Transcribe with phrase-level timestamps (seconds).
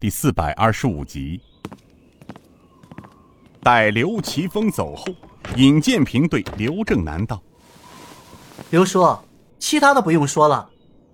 [0.00, 1.38] 第四百二十五集。
[3.62, 5.04] 待刘奇峰走后，
[5.56, 7.42] 尹建平对刘正南道
[8.70, 9.18] ：“刘叔，
[9.58, 10.70] 其他的不用说了，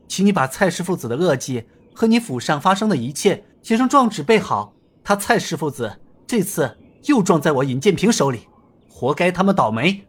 [0.07, 4.73] 请你把蔡氏父子的恶迹和你府上发生的一切写成状纸备好。
[5.03, 5.93] 他蔡氏父子
[6.25, 8.47] 这次又撞在我尹建平手里，
[8.89, 10.07] 活该他们倒霉。”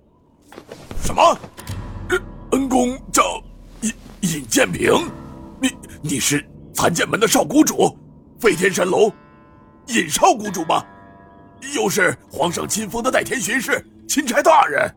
[1.01, 1.39] 什么？
[2.51, 3.23] 恩公叫
[3.81, 3.91] 尹
[4.21, 5.09] 尹建平？
[5.59, 7.97] 你你是残剑门的少谷主？
[8.39, 9.11] 飞天神龙，
[9.87, 10.83] 尹少谷主吗？
[11.73, 14.87] 又是皇上亲封的代天巡视钦差大人。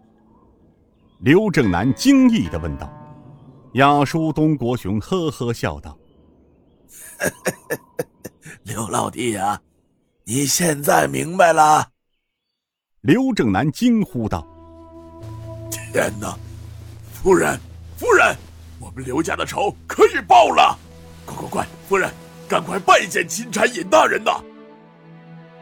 [1.21, 2.91] 刘正南惊异的问道。
[3.75, 5.97] 亚叔东国雄呵呵笑道
[8.65, 9.61] ：“刘老弟呀，
[10.25, 11.89] 你现在明白了。”
[13.01, 14.47] 刘正南惊呼道
[15.93, 16.37] ：“天哪！
[17.13, 17.59] 夫人，
[17.97, 18.37] 夫人，
[18.81, 20.77] 我们刘家的仇可以报了！
[21.25, 22.11] 快快快，夫人！”
[22.51, 24.33] 赶快拜见钦差尹大人呐！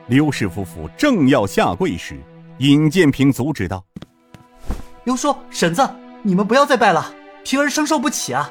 [0.06, 2.18] 刘氏夫妇正要下跪时，
[2.56, 3.84] 尹建平阻止道
[5.04, 5.86] ：“刘叔、婶子，
[6.22, 8.50] 你们不要再拜了，平儿承受不起啊！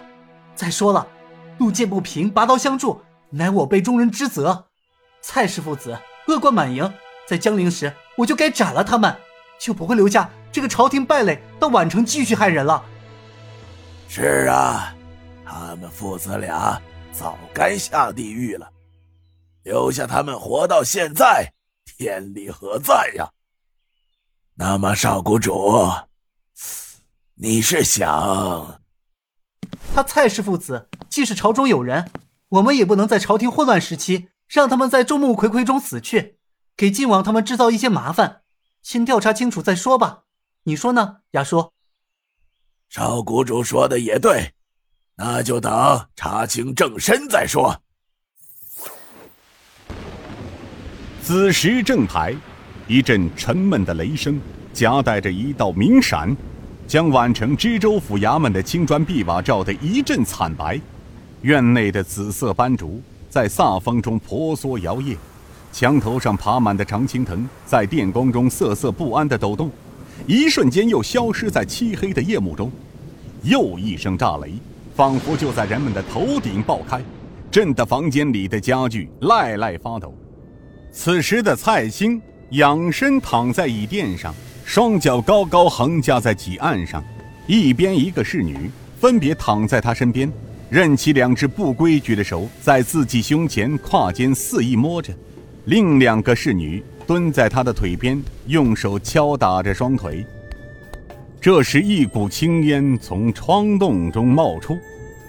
[0.54, 1.08] 再说了，
[1.58, 4.66] 路见不平，拔刀相助，乃我辈中人之责。
[5.20, 6.94] 蔡氏父子恶贯满盈，
[7.28, 9.16] 在江陵时我就该斩了他们，
[9.60, 12.86] 就不会留下这个朝廷败类到宛城继续害人了。”
[14.08, 14.94] 是啊，
[15.44, 16.80] 他们父子俩。
[17.18, 18.72] 早该下地狱了，
[19.64, 21.52] 留下他们活到现在，
[21.84, 23.28] 天理何在呀？
[24.54, 25.90] 那么少谷主，
[27.34, 28.80] 你是想……
[29.96, 32.12] 他蔡氏父子既是朝中有人，
[32.50, 36.38] 我们也不能在朝廷混乱时期让他们在众目睽睽中死去，
[36.76, 38.44] 给晋王他们制造一些麻烦。
[38.84, 40.26] 先调查清楚再说吧，
[40.66, 41.74] 你说呢，亚叔？
[42.90, 44.54] 少谷主说的也对。
[45.20, 47.76] 那就等查清正身再说。
[51.24, 52.36] 子时正台，
[52.88, 54.40] 一阵沉闷的雷声
[54.74, 56.38] 夹带着一道明闪，
[56.88, 60.80] 将宛城知州府衙门的青砖碧瓦照得一阵惨白。
[61.42, 65.18] 院内的紫色斑竹在飒风中婆娑摇曳，
[65.74, 69.72] 墙头上爬满的常青藤在电光中瑟瑟不安的抖动，
[70.28, 72.72] 一瞬间又消失在漆黑的夜幕中。
[73.42, 74.54] 又一声炸雷。
[74.98, 77.00] 仿佛就在人们的头顶爆开，
[77.52, 80.12] 震得房间里的家具赖赖发抖。
[80.92, 82.20] 此时的蔡兴
[82.50, 84.34] 仰身躺在椅垫上，
[84.66, 87.04] 双脚高高横架在几案上，
[87.46, 90.34] 一边一个侍女分别躺在他身边，
[90.68, 95.14] 任其两只不规矩的手在自己胸前胯间肆意摸着，
[95.66, 100.26] 另两个侍女蹲在他的腿边，用手敲打着双腿。
[101.40, 104.76] 这时，一股青烟从窗洞中冒出，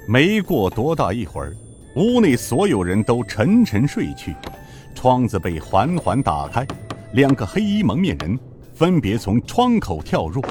[0.07, 1.55] 没过多大一会儿，
[1.97, 4.35] 屋内所有人都沉沉睡去，
[4.95, 6.67] 窗子被缓缓打开，
[7.13, 8.37] 两个黑衣蒙面人
[8.75, 10.43] 分别从窗口跳入，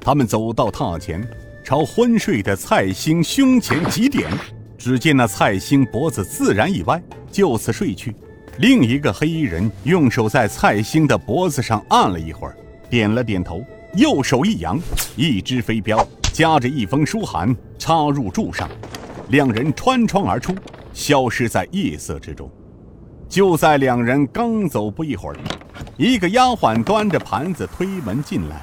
[0.00, 1.26] 他们走到榻前，
[1.64, 4.30] 朝昏睡的蔡兴胸前几点，
[4.78, 8.14] 只见那蔡兴脖子自然一歪，就此睡去。
[8.58, 12.56] 另一个黑衣人用手在蔡兴的脖子上按了一会儿，
[12.88, 13.62] 点了点头。
[13.94, 14.80] 右手一扬，
[15.16, 18.66] 一支飞镖夹着一封书函插入柱上，
[19.28, 20.54] 两人穿窗而出，
[20.94, 22.50] 消失在夜色之中。
[23.28, 25.36] 就在两人刚走不一会儿，
[25.98, 28.62] 一个丫鬟端着盘子推门进来，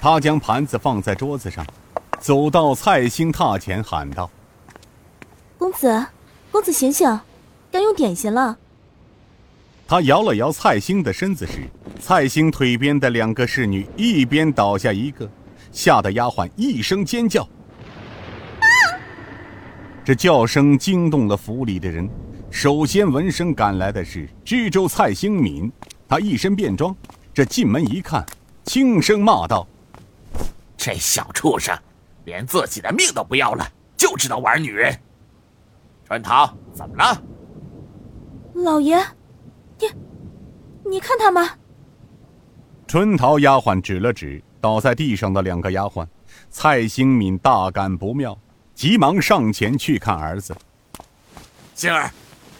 [0.00, 1.66] 她将盘子放在桌子上，
[2.18, 4.30] 走到蔡兴榻前喊道
[5.58, 6.06] ：“公子，
[6.50, 7.20] 公子醒醒，
[7.70, 8.56] 该用点心了。”
[9.92, 11.68] 他摇了摇蔡兴的身子时，
[12.00, 15.30] 蔡兴腿边的两个侍女一边倒下一个，
[15.70, 17.46] 吓得丫鬟一声尖叫。
[20.02, 22.08] 这叫声惊动了府里的人，
[22.50, 25.70] 首先闻声赶来的是知州蔡兴敏，
[26.08, 26.96] 他一身便装，
[27.34, 28.24] 这进门一看，
[28.64, 29.68] 轻声骂道
[30.74, 31.78] ：“这小畜生，
[32.24, 34.98] 连自己的命都不要了，就知道玩女人。”
[36.08, 37.22] 春桃，怎么了？
[38.54, 38.98] 老爷。
[40.84, 41.48] 你你看他们。
[42.86, 46.06] 春桃丫鬟指了指倒在地上的两个丫鬟，
[46.50, 48.38] 蔡兴敏大感不妙，
[48.74, 50.54] 急忙上前去看儿子。
[51.74, 52.10] 星儿，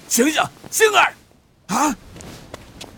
[0.08, 1.12] 醒醒，星儿，
[1.66, 1.94] 啊！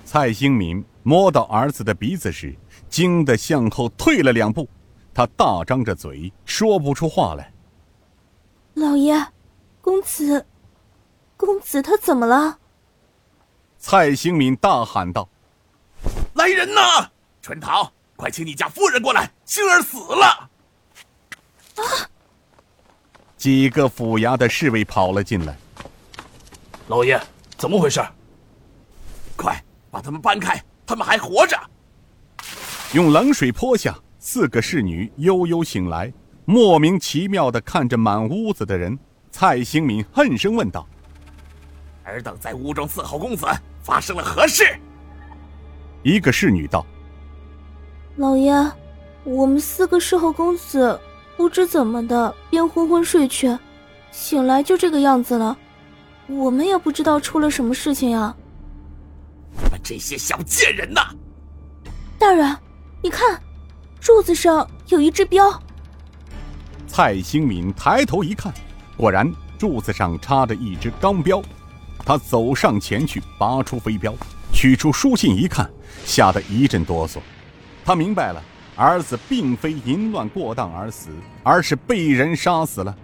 [0.04, 2.54] 蔡兴敏摸到儿子的鼻子时，
[2.88, 4.68] 惊得向后退了两步，
[5.12, 7.52] 他大张着嘴说不出话来。
[8.74, 9.14] 老爷，
[9.80, 10.46] 公子，
[11.36, 12.58] 公子他怎么了？
[13.86, 15.28] 蔡兴敏大喊道
[16.36, 17.06] ：“来人呐！
[17.42, 20.48] 春桃，快请你家夫人过来，星儿死了！”
[21.76, 21.84] 啊！
[23.36, 25.54] 几个府衙的侍卫跑了进来。
[26.88, 27.20] 老爷，
[27.58, 28.02] 怎么回事？
[29.36, 31.54] 快把他们搬开，他们还活着。
[32.94, 36.10] 用冷水泼下，四个侍女悠悠醒来，
[36.46, 38.98] 莫名其妙的看着满屋子的人。
[39.30, 40.88] 蔡兴敏恨声问道
[42.02, 43.46] ：“尔等在屋中伺候公子，
[43.84, 44.64] 发生了何事？”
[46.02, 46.84] 一个侍女道
[48.16, 48.52] ：“老爷，
[49.22, 50.98] 我们四个侍候公子，
[51.36, 53.56] 不知怎么的便昏昏睡去，
[54.10, 55.56] 醒来就这个样子了。
[56.26, 58.34] 我们也不知道出了什么事情呀。”
[59.56, 61.00] 你们这些小贱人呐！
[62.18, 62.56] 大人，
[63.02, 63.40] 你看，
[64.00, 65.48] 柱子上有一只标。
[66.86, 68.52] 蔡兴敏抬头一看。
[68.96, 71.42] 果然，柱子上插着一只钢镖。
[72.04, 74.14] 他走上前去，拔出飞镖，
[74.52, 75.70] 取出书信一看，
[76.04, 77.18] 吓得一阵哆嗦。
[77.84, 78.42] 他明白了，
[78.76, 81.08] 儿子并非淫乱过当而死，
[81.42, 82.94] 而是被人杀死了。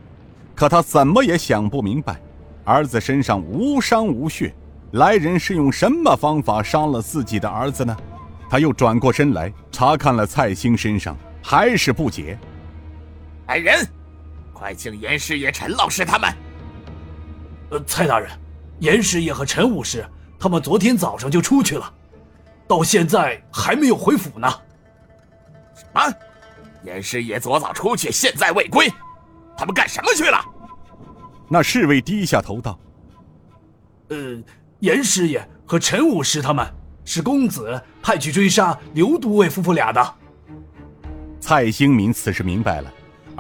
[0.55, 2.21] 可他怎么也想不明白，
[2.65, 4.55] 儿子身上无伤无血，
[4.93, 7.97] 来人是用什么方法杀了自己的儿子呢？
[8.51, 12.39] 他又转过身来查看了蔡兴身上，还是不解。
[13.47, 13.87] 来人！
[14.53, 16.31] 快请严师爷、陈老师他们。
[17.71, 18.31] 呃，蔡大人，
[18.81, 20.05] 严师爷和陈武师
[20.39, 21.95] 他们昨天早上就出去了，
[22.67, 24.49] 到现在还没有回府呢。
[25.75, 26.15] 什么？
[26.83, 28.91] 严师爷昨早出去，现在未归，
[29.57, 30.43] 他们干什么去了？
[31.47, 32.79] 那侍卫低下头道
[34.09, 34.43] ：“呃，
[34.79, 36.67] 严师爷和陈武师他们
[37.05, 40.15] 是公子派去追杀刘都尉夫妇俩的。”
[41.39, 42.91] 蔡兴民此时明白了。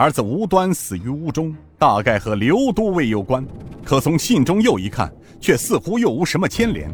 [0.00, 3.47] 儿子无端死于屋中，大概和刘都尉有关。
[3.85, 6.91] 可从信中又一看，却似乎又无什么牵连。